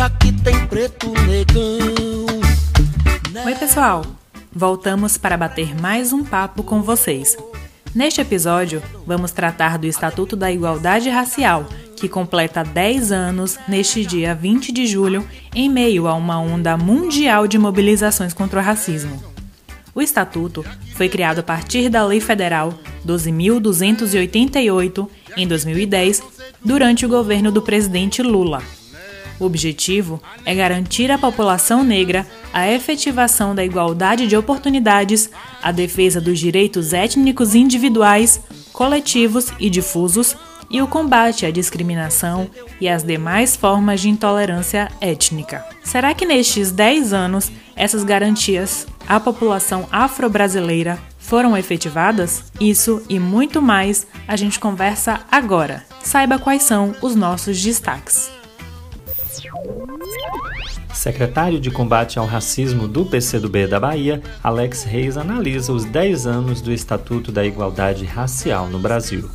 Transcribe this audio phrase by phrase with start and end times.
[0.00, 2.24] aqui tem preto negão.
[3.44, 4.02] Oi, pessoal!
[4.50, 7.36] Voltamos para bater mais um papo com vocês.
[7.94, 11.66] Neste episódio, vamos tratar do Estatuto da Igualdade Racial,
[11.96, 17.46] que completa 10 anos neste dia 20 de julho, em meio a uma onda mundial
[17.46, 19.22] de mobilizações contra o racismo.
[19.94, 20.64] O Estatuto
[20.94, 22.72] foi criado a partir da Lei Federal
[23.06, 26.22] 12.288, em 2010,
[26.64, 28.62] durante o governo do presidente Lula.
[29.40, 35.30] O objetivo é garantir à população negra a efetivação da igualdade de oportunidades,
[35.62, 38.40] a defesa dos direitos étnicos individuais,
[38.72, 40.36] coletivos e difusos
[40.70, 42.48] e o combate à discriminação
[42.80, 45.64] e às demais formas de intolerância étnica.
[45.82, 52.44] Será que nestes 10 anos essas garantias à população afro-brasileira foram efetivadas?
[52.60, 55.84] Isso e muito mais a gente conversa agora.
[56.02, 58.39] Saiba quais são os nossos destaques.
[61.00, 66.60] Secretário de Combate ao Racismo do PCdoB da Bahia, Alex Reis analisa os 10 anos
[66.60, 69.26] do Estatuto da Igualdade Racial no Brasil.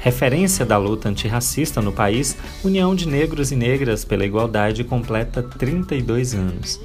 [0.00, 6.34] Referência da luta antirracista no país, União de Negros e Negras pela Igualdade completa 32
[6.34, 6.80] anos.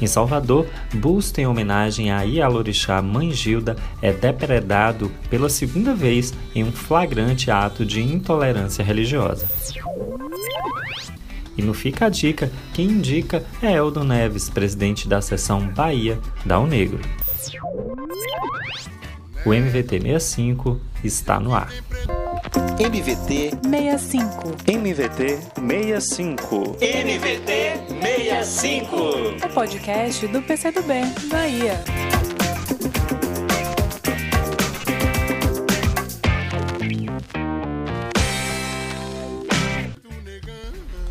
[0.00, 6.64] Em Salvador, busto em homenagem a Ialorixá Mãe Gilda é depredado pela segunda vez em
[6.64, 9.48] um flagrante ato de intolerância religiosa.
[11.56, 16.60] E no Fica a Dica, quem indica é Eldon Neves, presidente da seção Bahia da
[16.60, 17.00] Unegro.
[19.46, 21.72] O MVT 65 está no ar.
[22.78, 24.54] MVT 65.
[24.70, 26.76] MVT 65.
[26.78, 27.50] MVT
[28.02, 28.96] 65.
[29.42, 30.92] O podcast do PCdoB,
[31.30, 31.82] Bahia.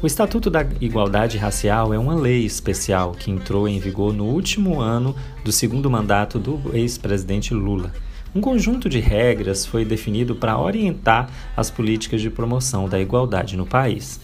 [0.03, 4.79] O Estatuto da Igualdade Racial é uma lei especial que entrou em vigor no último
[4.79, 7.91] ano do segundo mandato do ex-presidente Lula.
[8.35, 13.65] Um conjunto de regras foi definido para orientar as políticas de promoção da igualdade no
[13.65, 14.19] país.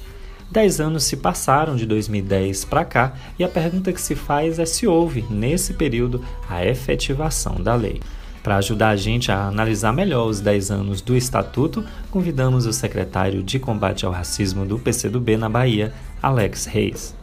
[0.51, 4.65] Dez anos se passaram de 2010 para cá e a pergunta que se faz é
[4.65, 8.01] se houve, nesse período, a efetivação da lei.
[8.43, 13.41] Para ajudar a gente a analisar melhor os 10 anos do Estatuto, convidamos o secretário
[13.41, 17.15] de Combate ao Racismo do PCdoB na Bahia, Alex Reis.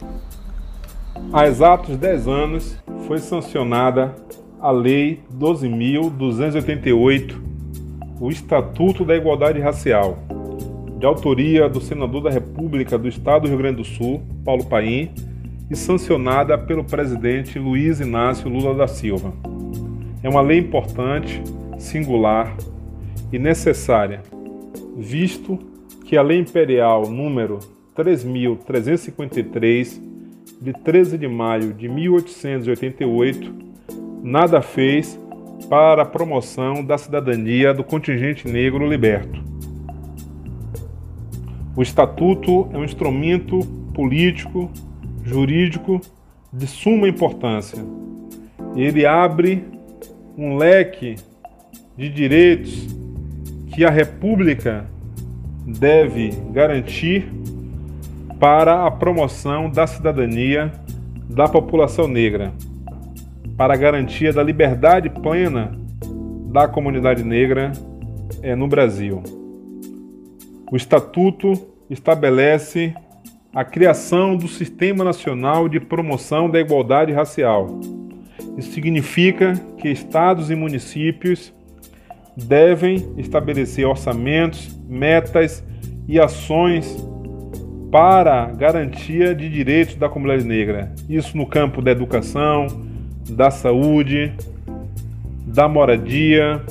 [1.31, 2.75] Há exatos 10 anos
[3.05, 4.15] foi sancionada
[4.59, 7.35] a Lei 12.288,
[8.19, 10.19] o Estatuto da Igualdade Racial,
[10.99, 15.11] de autoria do senador da República do Estado do Rio Grande do Sul, Paulo Paim,
[15.71, 19.33] e sancionada pelo presidente Luiz Inácio Lula da Silva.
[20.21, 21.41] É uma lei importante,
[21.77, 22.53] singular
[23.31, 24.21] e necessária,
[24.97, 25.57] visto
[26.03, 27.59] que a Lei Imperial número
[27.95, 30.01] 3353
[30.59, 33.68] de 13 de maio de 1888
[34.21, 35.19] nada fez
[35.69, 39.43] para a promoção da cidadania do contingente negro liberto.
[41.75, 43.59] O Estatuto é um instrumento
[43.93, 44.69] político,
[45.23, 46.01] jurídico
[46.51, 47.83] de suma importância.
[48.75, 49.63] Ele abre
[50.37, 51.15] um leque
[51.97, 52.87] de direitos
[53.73, 54.85] que a República
[55.65, 57.31] deve garantir
[58.39, 60.71] para a promoção da cidadania
[61.29, 62.51] da população negra
[63.59, 65.77] para a garantia da liberdade plena
[66.49, 67.73] da comunidade negra
[68.41, 69.21] é, no Brasil.
[70.71, 72.95] O Estatuto estabelece
[73.53, 77.81] a criação do Sistema Nacional de Promoção da Igualdade Racial.
[78.57, 81.53] Isso significa que estados e municípios
[82.37, 85.61] devem estabelecer orçamentos, metas
[86.07, 86.95] e ações
[87.91, 90.93] para garantia de direitos da comunidade negra.
[91.09, 92.87] Isso no campo da educação,
[93.29, 94.33] da saúde,
[95.45, 96.61] da moradia,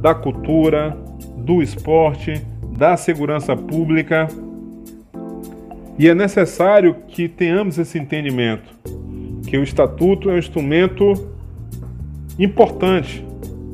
[0.00, 0.96] da cultura,
[1.36, 2.42] do esporte,
[2.76, 4.28] da segurança pública.
[5.98, 8.70] E é necessário que tenhamos esse entendimento,
[9.46, 11.30] que o estatuto é um instrumento
[12.38, 13.24] importante,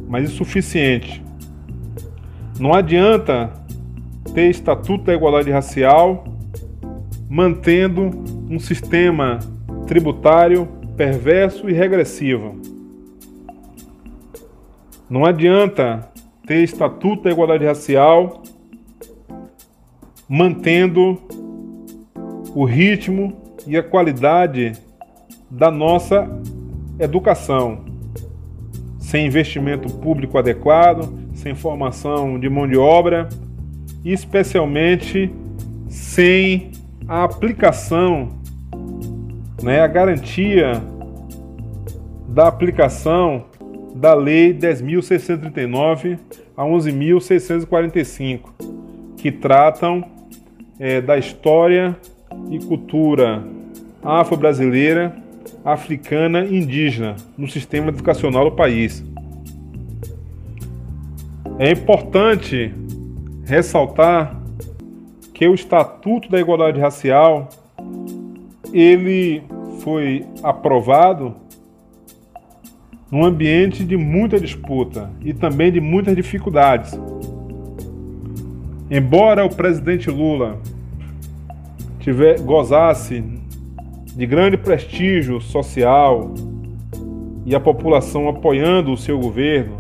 [0.08, 1.22] mas insuficiente.
[2.58, 3.52] Não adianta
[4.34, 6.25] ter estatuto da igualdade racial
[7.28, 8.11] mantendo
[8.49, 9.38] um sistema
[9.87, 12.60] tributário perverso e regressivo.
[15.08, 16.08] Não adianta
[16.46, 18.43] ter estatuto da igualdade racial
[20.28, 21.20] mantendo
[22.54, 24.72] o ritmo e a qualidade
[25.50, 26.28] da nossa
[26.99, 27.84] educação,
[28.99, 33.28] sem investimento público adequado, sem formação de mão de obra
[34.04, 35.31] e especialmente
[35.88, 36.72] sem
[37.06, 38.31] a aplicação,
[39.66, 40.80] né, a garantia
[42.28, 43.46] da aplicação
[43.96, 46.20] da Lei 10.639
[46.56, 48.40] a 11.645,
[49.16, 50.04] que tratam
[50.78, 51.96] é, da história
[52.48, 53.42] e cultura
[54.04, 55.16] afro-brasileira,
[55.64, 59.04] africana e indígena no sistema educacional do país.
[61.58, 62.72] É importante
[63.44, 64.40] ressaltar
[65.34, 67.48] que o Estatuto da Igualdade Racial
[68.72, 69.42] ele
[69.81, 71.34] foi aprovado
[73.11, 76.99] num ambiente de muita disputa e também de muitas dificuldades.
[78.90, 80.58] Embora o presidente Lula
[81.99, 83.23] tiver, gozasse
[84.14, 86.32] de grande prestígio social
[87.44, 89.76] e a população apoiando o seu governo,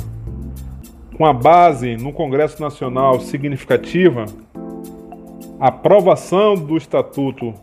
[1.16, 4.26] com a base no Congresso Nacional significativa,
[5.58, 7.54] a aprovação do Estatuto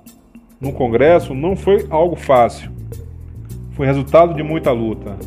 [0.59, 2.71] no Congresso não foi algo fácil.
[3.71, 5.17] Foi resultado de muita luta.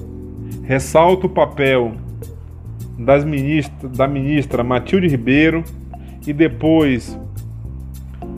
[0.62, 1.92] Ressalto o papel
[2.98, 5.62] das ministra, da ministra Matilde Ribeiro
[6.26, 7.18] e depois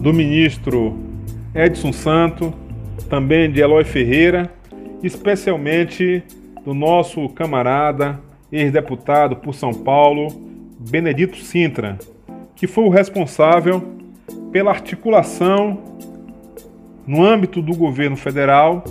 [0.00, 0.96] do ministro
[1.54, 2.52] Edson Santo,
[3.08, 4.52] também de Eloy Ferreira,
[5.02, 6.22] especialmente
[6.64, 8.20] do nosso camarada,
[8.50, 10.28] ex-deputado por São Paulo,
[10.78, 11.98] Benedito Sintra,
[12.54, 13.82] que foi o responsável
[14.52, 15.78] pela articulação
[17.08, 18.84] no âmbito do governo federal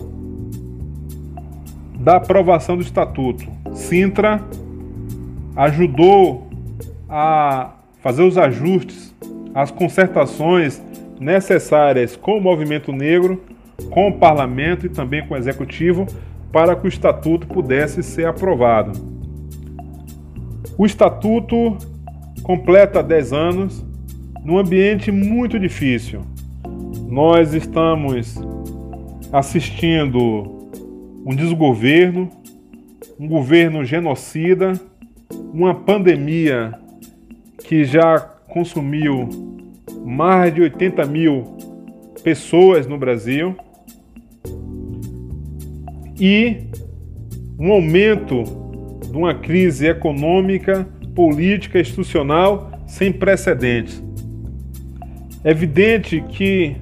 [2.00, 3.46] da aprovação do estatuto.
[3.74, 4.44] Sintra
[5.56, 6.50] ajudou
[7.08, 9.16] a fazer os ajustes,
[9.54, 10.82] as concertações
[11.20, 13.44] necessárias com o movimento negro,
[13.92, 16.08] com o parlamento e também com o executivo
[16.52, 18.94] para que o estatuto pudesse ser aprovado.
[20.76, 21.78] O estatuto
[22.42, 23.86] completa 10 anos
[24.44, 26.22] num ambiente muito difícil.
[27.18, 28.36] Nós estamos
[29.34, 30.70] assistindo
[31.26, 32.30] um desgoverno,
[33.20, 34.80] um governo genocida,
[35.52, 36.74] uma pandemia
[37.66, 39.30] que já consumiu
[40.06, 41.58] mais de 80 mil
[42.24, 43.56] pessoas no Brasil
[46.20, 46.68] e
[47.58, 48.44] um aumento
[49.10, 54.04] de uma crise econômica, política, institucional sem precedentes.
[55.44, 56.76] É evidente que,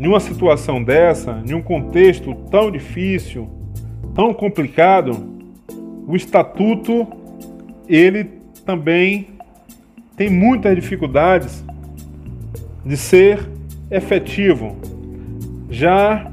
[0.00, 3.50] em uma situação dessa, em um contexto tão difícil,
[4.14, 5.12] tão complicado,
[6.06, 7.06] o estatuto
[7.86, 8.24] ele
[8.64, 9.28] também
[10.16, 11.62] tem muitas dificuldades
[12.82, 13.46] de ser
[13.90, 14.74] efetivo,
[15.68, 16.32] já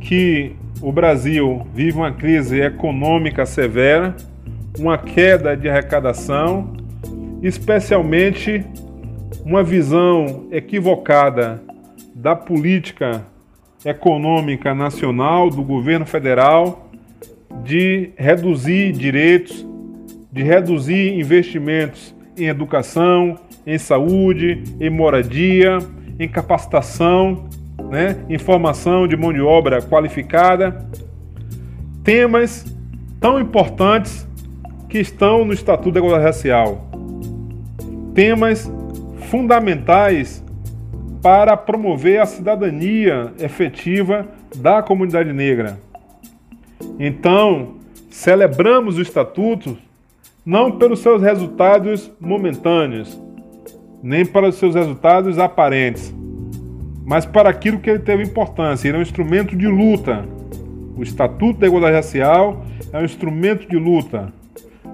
[0.00, 4.16] que o Brasil vive uma crise econômica severa,
[4.76, 6.72] uma queda de arrecadação,
[7.40, 8.64] especialmente
[9.44, 11.65] uma visão equivocada
[12.18, 13.26] da política
[13.84, 16.88] econômica nacional do governo federal
[17.62, 19.66] de reduzir direitos,
[20.32, 25.76] de reduzir investimentos em educação, em saúde, em moradia,
[26.18, 27.50] em capacitação,
[27.90, 30.88] né, em formação de mão de obra qualificada.
[32.02, 32.64] Temas
[33.20, 34.26] tão importantes
[34.88, 36.88] que estão no Estatuto da Igualdade Racial.
[38.14, 38.72] Temas
[39.28, 40.45] fundamentais
[41.22, 45.78] para promover a cidadania efetiva da comunidade negra.
[46.98, 47.74] Então,
[48.10, 49.76] celebramos o Estatuto
[50.44, 53.20] não pelos seus resultados momentâneos,
[54.02, 56.14] nem para os seus resultados aparentes,
[57.04, 58.88] mas para aquilo que ele teve importância.
[58.88, 60.24] Ele é um instrumento de luta.
[60.96, 64.32] O Estatuto da Igualdade Racial é um instrumento de luta.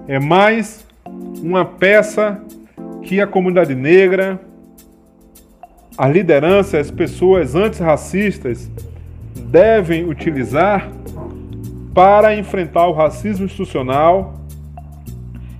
[0.07, 0.85] É mais
[1.41, 2.41] uma peça
[3.03, 4.39] que a comunidade negra,
[5.97, 8.69] as lideranças, as pessoas antirracistas
[9.35, 10.89] devem utilizar
[11.93, 14.33] para enfrentar o racismo institucional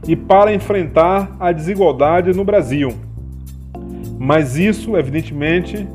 [0.08, 2.94] e para enfrentar a desigualdade no Brasil.
[4.20, 5.88] Mas isso, evidentemente,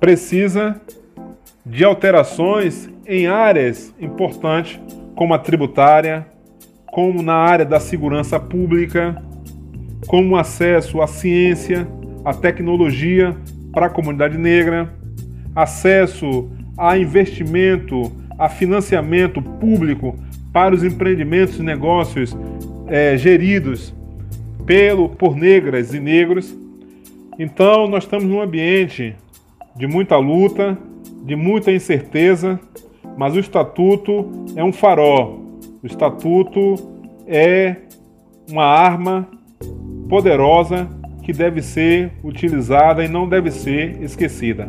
[0.00, 0.80] precisa
[1.64, 4.80] de alterações em áreas importantes,
[5.14, 6.26] como a tributária,
[6.86, 9.22] como na área da segurança pública,
[10.06, 11.86] como acesso à ciência,
[12.24, 13.36] à tecnologia
[13.72, 14.92] para a comunidade negra,
[15.54, 20.16] acesso a investimento a financiamento público
[20.50, 22.34] para os empreendimentos e negócios
[22.86, 23.94] é, geridos
[24.64, 26.56] pelo, por negras e negros.
[27.38, 29.14] Então, nós estamos num ambiente
[29.76, 30.76] de muita luta,
[31.22, 32.58] de muita incerteza,
[33.14, 35.44] mas o estatuto é um farol.
[35.82, 36.76] O estatuto
[37.26, 37.76] é
[38.50, 39.28] uma arma
[40.08, 40.88] poderosa
[41.30, 44.68] que deve ser utilizada e não deve ser esquecida.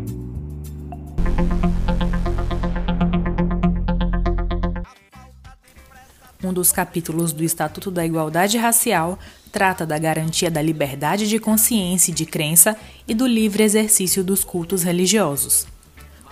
[6.43, 9.17] Um dos capítulos do Estatuto da Igualdade Racial
[9.51, 12.77] trata da garantia da liberdade de consciência e de crença
[13.07, 15.65] e do livre exercício dos cultos religiosos.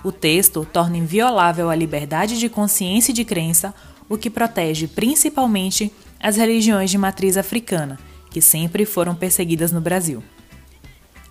[0.04, 3.74] O texto torna inviolável a liberdade de consciência e de crença,
[4.08, 7.98] o que protege principalmente as religiões de matriz africana,
[8.30, 10.24] que sempre foram perseguidas no Brasil.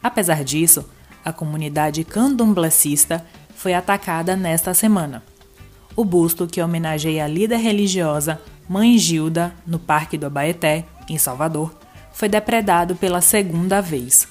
[0.02, 0.84] Apesar disso,
[1.24, 3.24] a comunidade candomblessista
[3.54, 5.22] foi atacada nesta semana.
[5.96, 11.74] O busto que homenageia a líder religiosa Mãe Gilda, no Parque do Abaeté, em Salvador,
[12.12, 14.28] foi depredado pela segunda vez.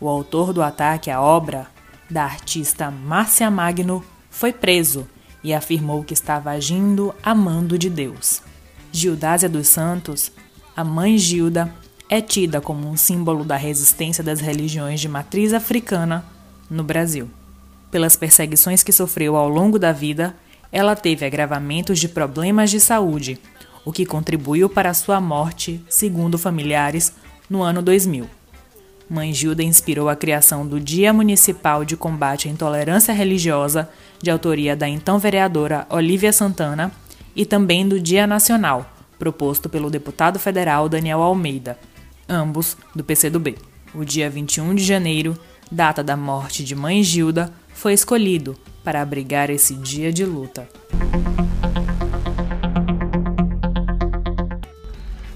[0.00, 1.66] O autor do ataque à obra,
[2.08, 5.06] da artista Márcia Magno, foi preso
[5.44, 8.42] e afirmou que estava agindo a mando de Deus.
[8.90, 10.32] Gildásia dos Santos,
[10.74, 11.72] a mãe Gilda,
[12.08, 16.24] é tida como um símbolo da resistência das religiões de matriz africana
[16.70, 17.28] no Brasil.
[17.90, 20.34] Pelas perseguições que sofreu ao longo da vida,
[20.72, 23.38] ela teve agravamentos de problemas de saúde,
[23.84, 27.12] o que contribuiu para sua morte, segundo familiares,
[27.48, 28.28] no ano 2000.
[29.08, 33.88] Mãe Gilda inspirou a criação do Dia Municipal de Combate à Intolerância Religiosa,
[34.22, 36.92] de autoria da então vereadora Olívia Santana,
[37.34, 41.78] e também do Dia Nacional, proposto pelo deputado federal Daniel Almeida,
[42.28, 43.56] ambos do PCdoB.
[43.94, 45.36] O dia 21 de janeiro,
[45.70, 50.68] data da morte de Mãe Gilda, foi escolhido para abrigar esse dia de luta.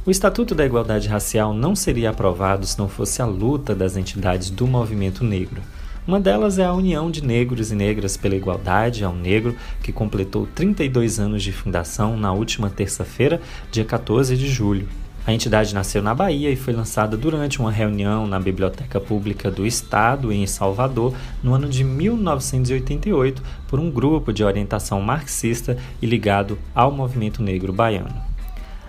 [0.05, 4.51] O Estatuto da Igualdade Racial não seria aprovado se não fosse a luta das entidades
[4.51, 5.63] do movimento negro.
[6.05, 10.49] Uma delas é a União de Negros e Negras pela Igualdade ao Negro, que completou
[10.53, 14.89] 32 anos de fundação na última terça-feira, dia 14 de julho.
[15.25, 19.65] A entidade nasceu na Bahia e foi lançada durante uma reunião na Biblioteca Pública do
[19.65, 26.59] Estado, em Salvador, no ano de 1988, por um grupo de orientação marxista e ligado
[26.75, 28.33] ao movimento negro baiano.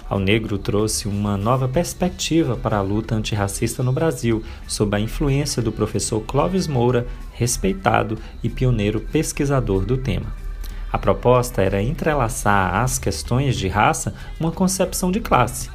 [0.09, 5.61] Ao Negro trouxe uma nova perspectiva para a luta antirracista no Brasil, sob a influência
[5.61, 10.33] do professor Clóvis Moura, respeitado e pioneiro pesquisador do tema.
[10.91, 15.69] A proposta era entrelaçar às questões de raça uma concepção de classe.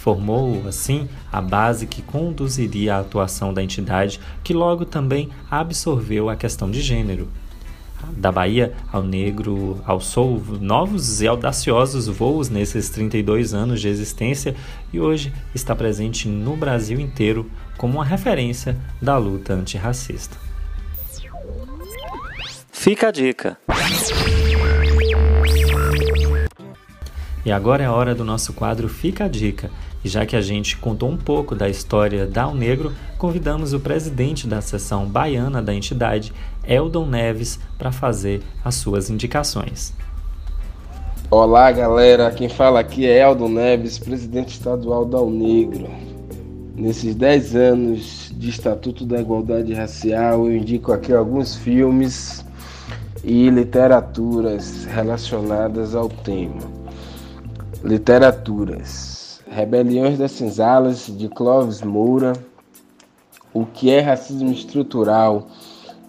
[0.00, 6.36] Formou, assim, a base que conduziria a atuação da entidade, que logo também absorveu a
[6.36, 7.28] questão de gênero,
[8.16, 14.56] da Bahia ao Negro alçou novos e audaciosos voos nesses 32 anos de existência
[14.90, 20.36] e hoje está presente no Brasil inteiro como uma referência da luta antirracista.
[22.72, 23.58] Fica a dica.
[27.44, 29.70] E agora é a hora do nosso quadro Fica a Dica.
[30.04, 33.80] E já que a gente contou um pouco da história da Al Negro, convidamos o
[33.80, 36.32] presidente da seção baiana da entidade,
[36.64, 39.92] Eldon Neves, para fazer as suas indicações.
[41.30, 42.30] Olá, galera.
[42.30, 45.88] Quem fala aqui é Eldon Neves, presidente estadual da Al Negro.
[46.74, 52.42] Nesses 10 anos de Estatuto da Igualdade Racial, eu indico aqui alguns filmes
[53.22, 56.62] e literaturas relacionadas ao tema.
[57.84, 59.19] Literaturas:
[59.50, 62.34] Rebeliões das Cinzalas, de Clóvis Moura,
[63.52, 65.48] O que é Racismo Estrutural,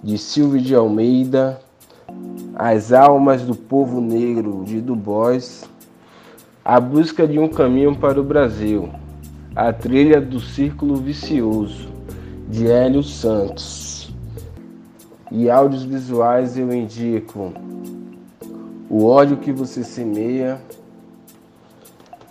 [0.04, 1.60] de Silvio de Almeida,
[2.54, 5.68] As Almas do Povo Negro, de Du Bois,
[6.64, 8.90] A Busca de um Caminho para o Brasil,
[9.56, 11.90] A Trilha do Círculo Vicioso,
[12.48, 14.14] de Hélio Santos.
[15.32, 17.54] E áudios visuais eu indico
[18.88, 20.62] O ódio que você semeia,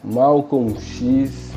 [0.02, 1.52] Malcolm X,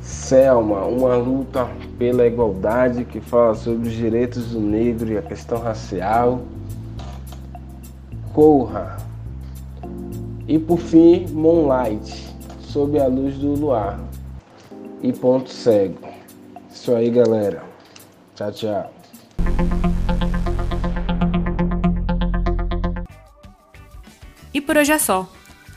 [0.00, 1.68] Selma, uma luta
[1.98, 6.42] pela igualdade que fala sobre os direitos do negro e a questão racial.
[8.32, 8.96] Corra.
[10.46, 13.98] E por fim, Moonlight, sob a luz do luar.
[15.02, 15.98] E ponto cego.
[16.70, 17.64] Isso aí, galera.
[18.36, 18.92] Tchau, tchau.
[24.54, 25.28] E por hoje é só.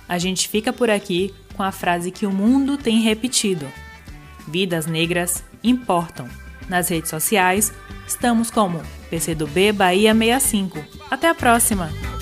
[0.07, 3.67] A gente fica por aqui com a frase que o mundo tem repetido:
[4.47, 6.27] Vidas negras importam.
[6.69, 7.73] Nas redes sociais,
[8.07, 10.83] estamos como PCdoB Bahia 65.
[11.11, 12.12] Até a próxima!